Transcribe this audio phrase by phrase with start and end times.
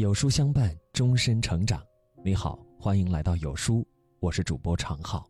[0.00, 1.78] 有书相伴，终身成长。
[2.24, 3.86] 你好，欢迎来到有书，
[4.18, 5.28] 我是主播常浩。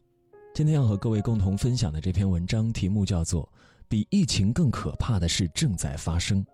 [0.55, 3.45] 今天要和各位共同分享的这篇文章题目叫做
[3.89, 6.45] 《比疫情更可怕的事正在发生》，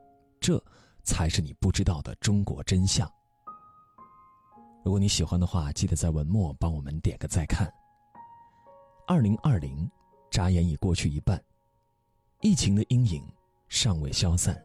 [0.41, 0.59] 这
[1.03, 3.07] 才是你不知道的中国真相。
[4.83, 7.71] 如果你喜欢的话，记得在文末帮我们点个再看。
[9.07, 9.87] 二零二零，
[10.31, 11.39] 眨眼已过去一半，
[12.41, 13.23] 疫情的阴影
[13.69, 14.59] 尚未消散，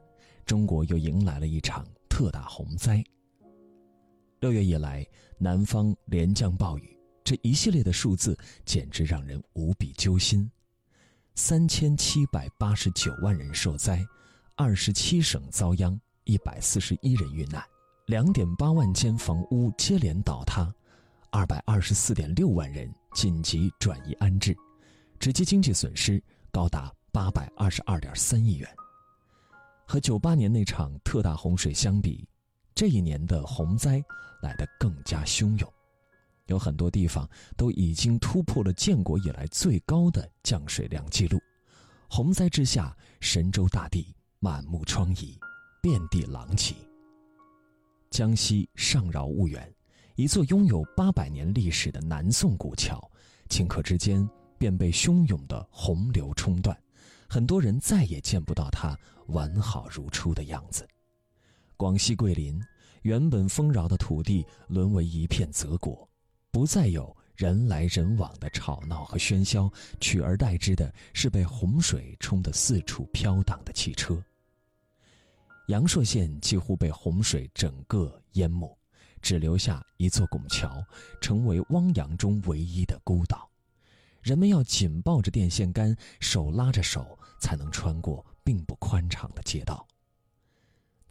[0.45, 3.03] 中国又迎来了一场特大洪灾。
[4.41, 5.05] 六月以来，
[5.37, 10.49] 南方连降暴雨，这一系列的数字简直让人无比揪心。
[11.35, 14.03] 三千七百八十九万人受灾，
[14.55, 17.63] 二十七省遭殃，一百四十一人遇难，
[18.07, 20.73] 两点八万间房屋接连倒塌，
[21.29, 24.57] 二百二十四点六万人紧急转移安置，
[25.19, 26.19] 直接经济损失
[26.51, 28.67] 高达八百二十二点三亿元。
[29.85, 32.27] 和九八年那场特大洪水相比。
[32.73, 34.03] 这一年的洪灾
[34.41, 35.71] 来得更加汹涌，
[36.47, 41.39] 有很多地方都已经突破了建国以来最高的降水量记录。
[42.09, 45.37] 洪灾之下，神州大地满目疮痍，
[45.81, 46.75] 遍地狼藉。
[48.09, 49.73] 江西上饶婺源，
[50.15, 52.99] 一座拥有八百年历史的南宋古桥，
[53.47, 54.27] 顷刻之间
[54.57, 56.77] 便被汹涌的洪流冲断，
[57.29, 60.85] 很多人再也见不到它完好如初的样子。
[61.81, 62.61] 广西桂林，
[63.01, 66.07] 原本丰饶的土地沦为一片泽国，
[66.51, 69.67] 不再有人来人往的吵闹和喧嚣，
[69.99, 74.23] 取而代之的是被洪水冲得四处飘荡的汽车。
[75.69, 78.77] 阳朔县几乎被洪水整个淹没，
[79.19, 80.85] 只留下一座拱桥，
[81.19, 83.49] 成为汪洋中唯一的孤岛。
[84.21, 89.87] 人们要紧抱着电线杆，手拉着手，才能穿过并不宽敞的街道。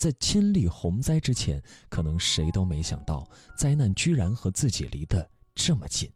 [0.00, 6.10] 在亲历洪灾之前，可能谁都没想到，灾难居然和自己离得这么近。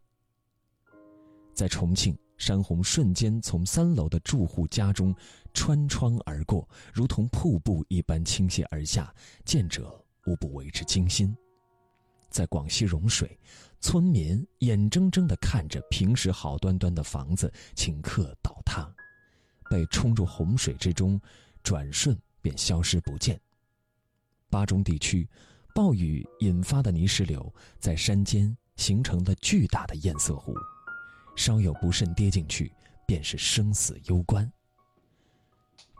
[1.53, 5.15] 在重庆，山洪瞬间从三楼的住户家中
[5.53, 9.13] 穿窗而过，如同瀑布一般倾泻而下，
[9.45, 11.37] 见者无不为之惊心。
[12.31, 13.39] 在广西融水，
[13.81, 18.91] 村民眼睁睁地看着平时好端端的房子顷刻倒塌，
[19.69, 21.21] 被冲入洪水之中，
[21.61, 23.39] 转瞬便消失不见。
[24.55, 25.27] 巴中地区，
[25.73, 30.55] 暴雨引发的泥石流在山间形成了巨大的堰塞湖，
[31.35, 32.71] 稍有不慎跌进去，
[33.05, 34.49] 便是生死攸关。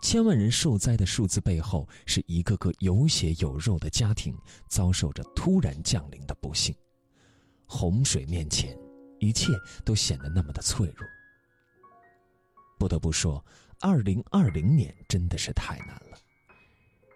[0.01, 4.33] 千万人受灾的数字背后，是一个个有血有肉的家庭
[4.69, 6.73] 遭受着突然降临的不幸。
[7.65, 8.73] 洪水面前，
[9.19, 9.51] 一切
[9.83, 11.05] 都显得那么的脆弱。
[12.79, 13.43] 不得不说，
[13.81, 16.17] 二零二零年真的是太难了。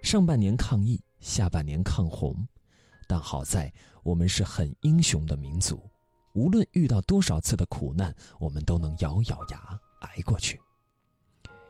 [0.03, 1.01] 上半年抗疫。
[1.19, 2.47] 下半年抗洪，
[3.07, 3.72] 但好在
[4.03, 5.90] 我们是很英雄的民族，
[6.34, 10.59] 无论遇到多少次的苦难，我们都能咬咬牙挨过去。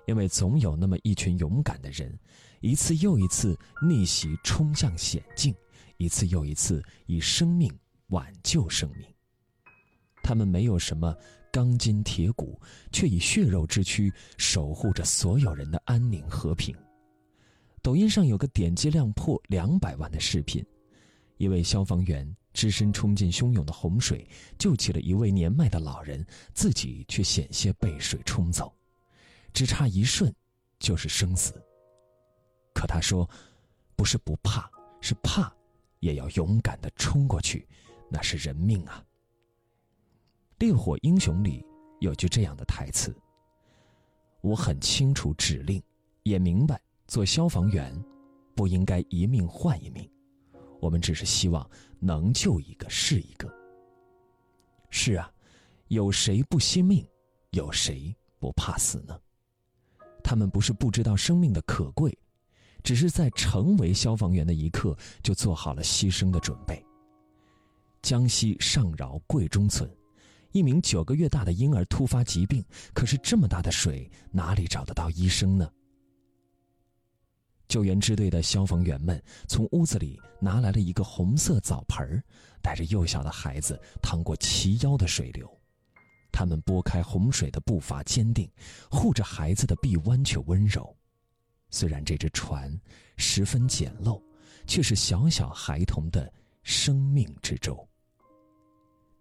[0.06, 2.18] 因为总有那么一群勇敢的人，
[2.62, 5.56] 一次又一次逆袭冲向险境，
[5.98, 7.72] 一次又一次以生命
[8.08, 9.08] 挽救生命。
[10.24, 11.16] 他们没有什么
[11.52, 12.59] 钢筋铁骨，
[12.92, 16.76] 却以血肉之躯守护着所有人的安宁和平。
[17.81, 20.66] 抖音上有个点击量破两百万的视频，
[21.38, 28.73] 一位消防员只身冲进汹涌的洪水，救起了一位年迈的老人，自己却险些被水冲走，
[29.53, 30.34] 只差一瞬，
[30.78, 31.53] 就是生死。
[32.73, 33.29] 可他说，
[33.96, 34.69] 不是不怕，
[35.00, 35.51] 是怕，
[36.00, 37.67] 也要勇敢的冲过去，
[38.09, 39.03] 那是人命啊。
[40.66, 41.66] 《烈火英雄》里
[42.01, 43.16] 有句这样的台词
[44.41, 45.81] ：“我很清楚指令，
[46.23, 46.79] 也明白。”
[47.09, 47.92] 做消防员，
[48.56, 50.08] 不应该一命换一命，
[50.80, 51.68] 我们只是希望
[52.00, 53.52] 能救一个是一个。
[54.92, 55.28] 是啊，
[55.88, 57.03] 有谁不惜命，
[57.50, 59.20] 有谁不怕死呢？
[60.24, 62.16] 他们不是不知道生命的可贵，
[62.84, 66.85] 只是在成为消防员的一刻就做好了牺牲的准备。
[68.03, 69.90] 江西上饶贵中村，
[70.52, 72.64] 一名九个月大的婴儿突发疾病，
[72.94, 75.67] 可是这么大的水，哪里找得到医生呢？
[77.70, 82.22] 救援支队的消防员们从屋子里拿来了一个红色澡盆
[82.62, 85.50] 带着幼小的孩子趟过齐腰的水流。
[86.32, 88.50] 他们拨开洪水的步伐坚定，
[88.90, 90.96] 护着孩子的臂弯却温柔。
[91.70, 92.76] 虽然这只船
[93.18, 94.22] 十分简陋，
[94.66, 96.32] 却是小小孩童的
[96.64, 97.88] 生命之舟。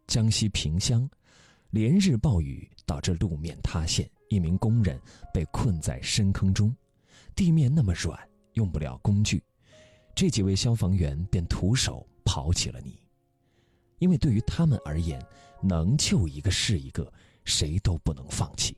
[0.06, 1.08] 江西萍乡，
[1.70, 4.98] 连日暴雨导致路面塌陷，一名工人
[5.34, 6.74] 被困在深坑中，
[7.34, 8.18] 地面那么软。
[8.58, 9.40] 用不了工具，
[10.16, 13.00] 这几位消防员便徒手刨起了泥，
[14.00, 15.24] 因为对于他们而言，
[15.62, 17.10] 能救一个是一个，
[17.44, 18.76] 谁都不能放弃。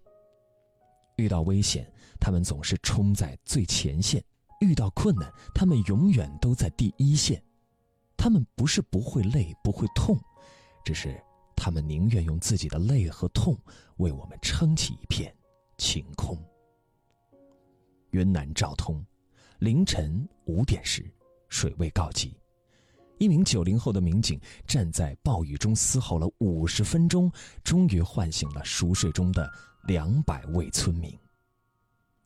[1.17, 1.91] 遇到危险，
[2.21, 4.21] 他们总是冲在最前线；
[4.61, 7.43] 遇到困难，他们永远都在第一线。
[8.19, 10.15] 他们不是不会累、不会痛，
[10.85, 11.19] 只是
[11.57, 13.59] 他们宁愿用自己的累和痛
[13.97, 15.35] 为我们撑起一片
[15.79, 16.39] 晴空。
[18.11, 19.03] 云南昭通，
[19.61, 21.05] 凌晨五点时，
[21.51, 22.35] 水位告急，
[23.19, 27.31] 一名九零后的民警站在暴雨中嘶吼了五十分钟，
[27.63, 29.53] 终于唤醒了熟睡中的
[29.85, 31.15] 两百位村民。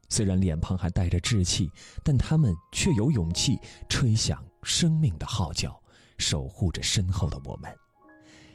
[0.09, 1.69] 虽然脸庞还带着稚气，
[2.05, 3.59] 但他们却有勇气
[3.89, 5.77] 吹响生命的号角，
[6.19, 7.69] 守护着身后的我们。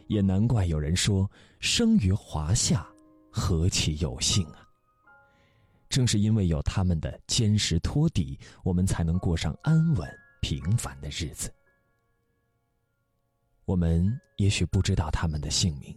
[0.08, 1.30] 也难怪有人说
[1.60, 2.88] ：“生于华夏，
[3.30, 4.66] 何其有幸啊！”
[5.90, 10.08] 正是因为有他们的坚实托底，我们才能过上安稳
[10.40, 11.52] 平凡的日子。
[13.66, 15.96] 我们也许不知道他们的姓名，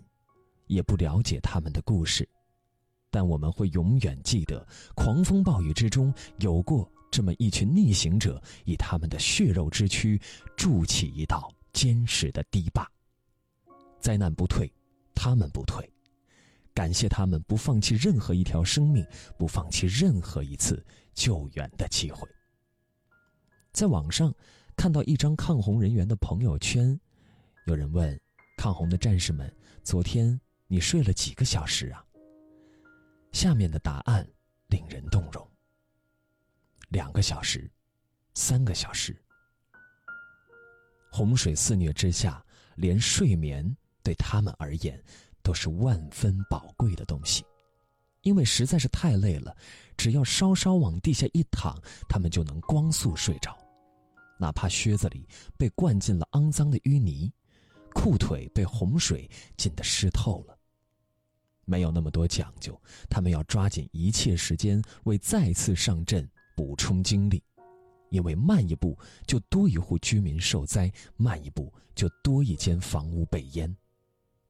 [0.67, 2.29] 也不了解他们的故事，
[3.11, 10.19] 但我们会永远记得，狂风暴雨之中有过这么一群逆行者，以他们的血肉之躯
[10.56, 12.91] 筑起一道坚实的堤坝。
[14.00, 14.73] 灾难不退，
[15.15, 15.92] 他们不退。
[16.74, 19.06] 感谢他们不放弃任何一条生命，
[19.38, 20.84] 不放弃任何一次
[21.14, 22.28] 救援的机会。
[23.72, 24.34] 在网上
[24.76, 26.98] 看到一张抗洪人员的朋友圈，
[27.66, 28.19] 有人问
[28.56, 32.04] ：“抗洪的战士们，昨天你睡了几个小时啊？”
[33.32, 34.26] 下面的答案
[34.69, 35.46] 令人动容：
[36.88, 37.70] 两个小时，
[38.34, 39.16] 三个小时。
[41.10, 42.44] 洪水肆虐之下，
[42.76, 45.02] 连睡眠对他们而言。
[45.43, 47.44] 都是万分宝贵的东西，
[48.23, 49.56] 因为实在是太累了，
[49.97, 51.77] 只要稍稍往地下一躺，
[52.09, 53.56] 他们就能光速睡着。
[54.39, 57.33] 哪怕靴子里被灌进了肮脏的淤泥，
[57.93, 60.59] 裤腿被洪水浸得湿透了，
[61.65, 67.43] 没有那么多讲究，他们要抓紧一切时间为再次上阵补充精力，
[68.11, 73.77] 因为慢一步就多一户居民受灾，慢一步就多一间房屋被淹。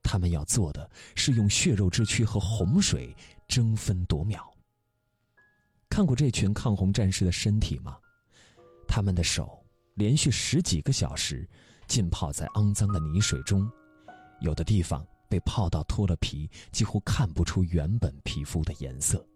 [0.02, 3.14] 他们要做的是用血肉之躯和洪水
[3.48, 4.52] 争分夺秒。
[5.88, 7.96] 看过这群抗洪战士的身体吗？
[8.88, 9.64] 他们的手
[9.94, 11.48] 连续十几个小时
[11.86, 13.70] 浸泡在肮脏的泥水中，
[14.40, 19.26] 有的地方被泡到脱了皮，几乎看不出原本皮肤的颜色，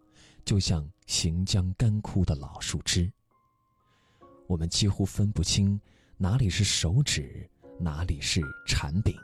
[0.45, 3.11] 就像行将干枯的老树枝。
[4.47, 5.81] 我们几乎分不清
[6.17, 7.49] 哪里是手指，
[7.79, 9.15] 哪里是铲柄。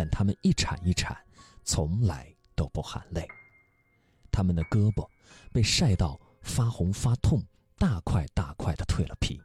[0.00, 1.14] 但他们一铲一铲，
[1.62, 3.28] 从来都不喊累。
[4.32, 5.06] 他们的胳膊
[5.52, 7.44] 被晒到发红发痛，
[7.76, 9.38] 大块大块的蜕了皮，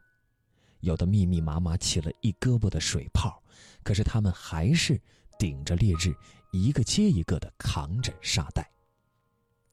[0.80, 3.38] 有的密密麻麻起了一胳膊的水泡，
[3.82, 4.98] 可是他们还是
[5.38, 6.16] 顶着烈日，
[6.52, 8.66] 一个接一个的扛着沙袋。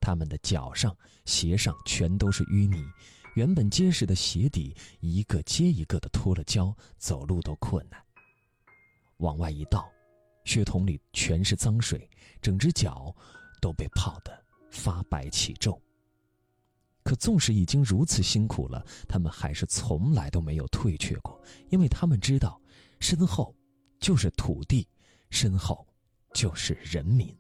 [0.01, 0.93] 他们的脚上、
[1.23, 2.85] 鞋上全都是淤泥，
[3.35, 8.03] 原本结实的鞋底一个接一个的脱了胶，走路都困难。
[9.19, 9.89] 往外一倒。
[10.45, 12.09] 血桶里全是脏水，
[12.41, 13.15] 整只脚
[13.61, 14.31] 都被泡得
[14.69, 15.81] 发白起皱。
[17.03, 22.61] 可纵使已经如此辛苦了，他们还是从来都没有退却过，因为他们知道，
[22.99, 23.53] 身后
[23.99, 24.87] 就是土地，
[25.29, 25.85] 身后
[26.33, 27.35] 就是人民。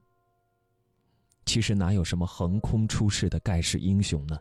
[1.45, 4.37] 其实哪有什么横空出世的盖世英雄呢？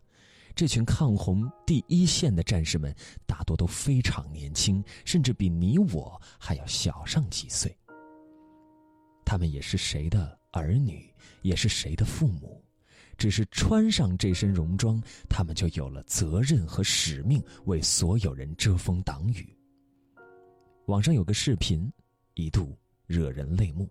[0.55, 2.95] 这群抗洪第一线的战士们，
[3.27, 7.77] 大多都非常年轻，甚至比你我还要小上几岁。
[9.33, 11.11] 他们也是谁的儿女，
[11.41, 12.63] 也是谁的父母，
[13.17, 19.57] 只是穿上这身戎装，他们就有了责任和使命，为所有人遮风挡雨。
[20.85, 21.91] 网上有个视频，
[22.35, 23.89] 一度惹人泪目：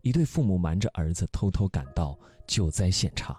[0.00, 3.38] 一对父母瞒着儿子偷偷赶到救灾现场，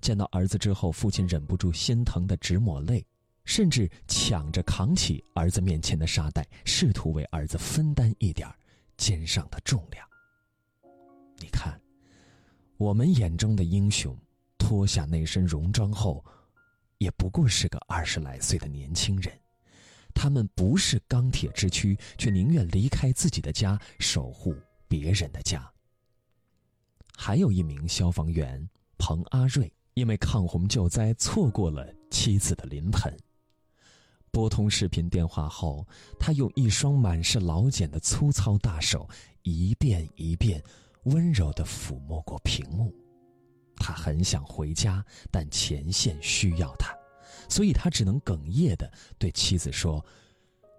[0.00, 3.04] 见到儿子之后，父亲忍不住心疼的直抹泪，
[3.44, 8.48] 甚至抢着扛起儿子面前的沙袋，试图为儿子分担一点
[8.96, 10.06] 肩上的重量。
[11.38, 11.80] 你看，
[12.76, 14.16] 我们眼中的英雄，
[14.58, 16.24] 脱下那身戎装后，
[16.98, 19.32] 也不过是个二十来岁的年轻人。
[20.14, 24.54] 他们不是钢铁之躯，却宁愿离开自己的家，守护
[24.88, 25.70] 别人的家。
[27.14, 28.66] 还有一名消防员
[28.96, 33.14] 彭阿瑞，因为抗洪救灾错过了妻子的临盆。
[34.30, 35.86] 拨通视频电话后，
[36.18, 39.08] 他用一双满是老茧的粗糙大手，
[39.42, 40.62] 一遍一遍。
[41.06, 42.92] 温柔地抚摸过屏幕，
[43.76, 46.92] 他很想回家，但前线需要他，
[47.48, 50.04] 所以他只能哽咽地对妻子说：“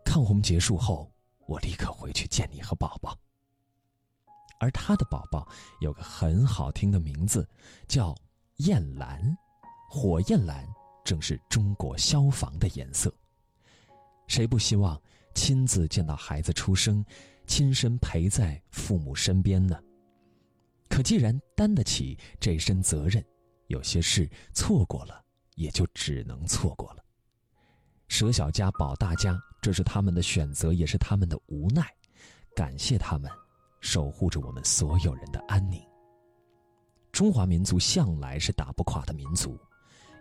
[0.04, 1.10] 抗洪结束后，
[1.46, 3.18] 我立刻回去见你和宝宝。
[4.60, 5.48] 而他的宝宝
[5.80, 7.48] 有个很好听的名字，
[7.88, 8.14] 叫
[8.58, 9.38] 艳蓝，
[9.90, 10.68] 火焰蓝
[11.06, 13.14] 正是中国消防的颜色。
[14.28, 15.02] 谁不希望
[15.34, 17.06] 亲自见到孩子出生，
[17.46, 19.80] 亲身陪在父母身边呢？
[20.98, 23.24] 可既然担得起这身责任，
[23.68, 25.24] 有些事错过了，
[25.54, 27.06] 也就只能错过了。
[28.08, 31.88] 舍小家保大家，这是他们的选择，也是他们的无奈。
[32.56, 33.30] 感谢他们。
[33.80, 35.80] 守护着我们所有人的安宁。
[37.12, 39.56] 中华民族向来是打不垮的民族，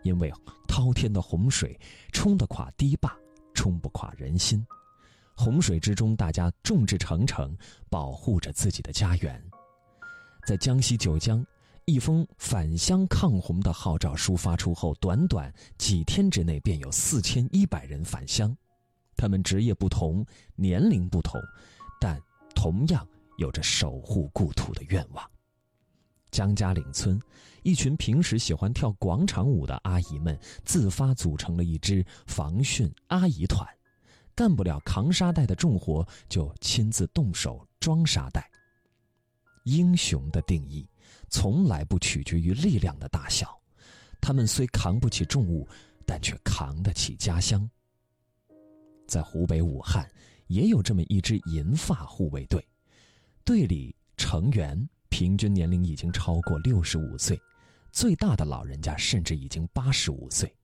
[0.02, 0.30] 因为
[0.68, 1.80] 滔天的洪水
[2.12, 3.16] 冲得垮堤坝，
[3.54, 4.62] 冲不垮人心。
[5.34, 7.56] 洪水之中，大家众志成城，
[7.88, 9.42] 保护着自己的家园。
[10.46, 11.44] 在江西九江，
[11.86, 18.56] 一封返乡抗洪的号召书发出后，短短几天之内，便有四千一百人返乡。
[19.16, 20.24] 他们职业不同，
[20.54, 21.40] 年龄不同，
[22.00, 22.20] 但
[22.54, 23.06] 同样。
[23.38, 25.22] 有着守护故土的愿望。
[26.30, 27.20] 江家岭村，
[27.62, 33.68] 一群平时喜欢跳广场舞的阿姨们自发组成了一支防汛阿姨团，
[34.34, 38.50] 干不了扛沙袋的重活，就亲自动手装沙袋。
[39.66, 40.88] 英雄的定义，
[41.28, 43.60] 从来不取决于力量的大小，
[44.20, 45.68] 他们虽扛不起重物，
[46.06, 47.68] 但却扛得起家乡。
[49.08, 50.08] 在湖北武汉，
[50.46, 52.64] 也有这么一支银发护卫队。
[53.44, 57.40] 队里成员平均年龄已经超过六十五岁，
[57.90, 60.54] 最大的老人家甚至已经八十五岁，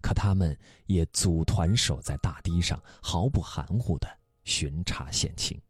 [0.00, 4.08] 可他们也组团守在大堤上，毫不含糊地
[4.42, 5.60] 巡查险情。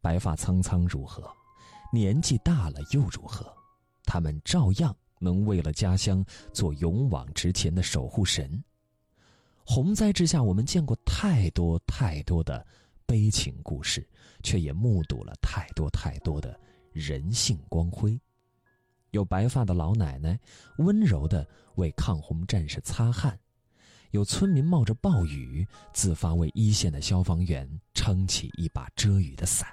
[0.00, 1.32] 白发苍苍如何，
[1.94, 3.50] 年纪大了又如何，
[4.04, 8.62] 他们照样能为了家乡做勇往直前的守护神。
[9.64, 12.66] 洪灾之下，我们见过太多太多的。
[13.06, 14.08] 悲情故事，
[14.42, 16.58] 却也目睹了太多太多的
[16.90, 18.18] 人性光辉。
[19.10, 20.40] 有白发的老奶奶
[20.78, 23.38] 温柔地为抗洪战士擦汗，
[24.12, 29.68] 有村民冒着暴雨自发为一线的消防员撑起一把遮雨的伞，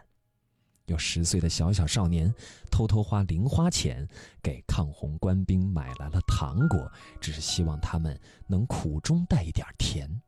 [0.91, 2.31] 有十岁的小小少年
[2.69, 4.07] 偷偷花零花钱
[4.43, 10.21] 给抗洪官兵买来了糖果，只是希望他们能苦中带一点甜。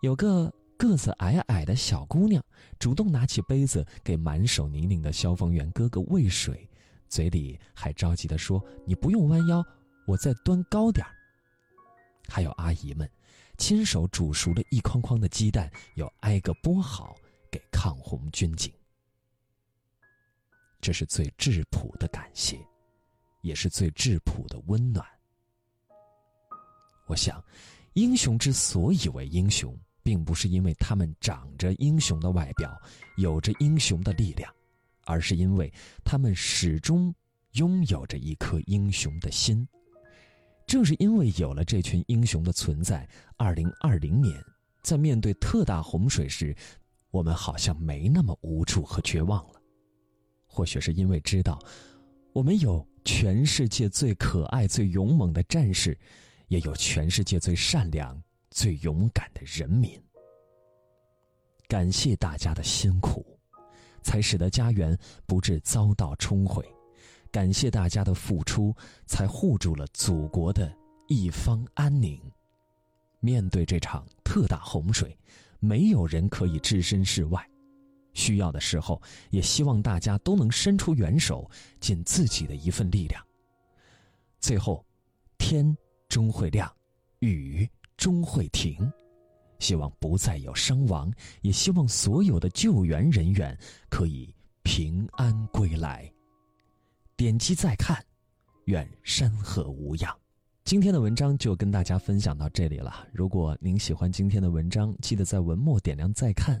[0.00, 0.52] 有个。
[0.78, 2.42] 个子矮矮的小姑娘
[2.76, 6.68] 主动拿起杯子给满手泥泞的消防员哥哥喂水，
[7.08, 9.64] 嘴里还着急地说：“你不用弯腰，
[10.08, 11.12] 我再端高点儿。”
[12.26, 13.08] 还有阿姨们
[13.58, 17.14] 亲手煮熟了一筐筐的鸡蛋，又挨个剥好
[17.48, 18.72] 给抗洪军警。
[20.82, 22.58] 这是最质朴的感谢，
[23.40, 25.06] 也是最质朴的温暖。
[27.06, 27.42] 我想，
[27.94, 29.74] 英雄之所以为英雄。
[30.04, 32.76] 并不是因为他们长着英雄的外表，
[33.18, 34.52] 有着英雄的力量，
[35.04, 35.72] 而是因为
[36.04, 37.14] 他们始终
[37.52, 39.64] 拥有着一颗英雄的心。
[40.66, 44.44] 正是因为有了这群英雄的存在，二零二零年
[44.82, 46.52] 在面对特大洪水时，
[47.12, 49.51] 我们好像没那么无助和绝望了。
[50.52, 51.58] 或许是因为知道，
[52.32, 55.98] 我们有全世界最可爱、最勇猛的战士，
[56.48, 58.22] 也有全世界最善良。
[58.54, 59.98] 最勇敢的人民，
[61.66, 63.24] 感谢大家的辛苦，
[64.02, 64.94] 才使得家园
[65.24, 66.62] 不致遭到冲毁；
[67.30, 70.70] 感谢大家的付出，才护住了祖国的
[71.08, 72.20] 一方安宁。
[73.20, 75.16] 面对这场特大洪水，
[75.58, 77.42] 没有人可以置身事外，
[78.14, 79.00] 需要的时候，
[79.30, 81.50] 也希望大家都能伸出援手，
[81.80, 83.24] 尽自己的一份力量。
[84.40, 84.84] 最后，
[85.38, 85.76] 天
[86.08, 86.70] 终会亮，
[87.20, 87.68] 雨。
[87.98, 88.90] 终会停，
[89.60, 93.56] 希望不再有伤亡，也希望所有的救援人员
[93.88, 96.10] 可以平安归来。
[97.16, 98.04] 点击再看，
[98.64, 100.12] 愿山河无恙。
[100.64, 103.06] 今天的文章就跟大家分享到这里了。
[103.12, 106.60] 如果您喜欢今天的文章，记得在文末点亮再看，